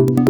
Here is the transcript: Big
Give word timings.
Big 0.00 0.29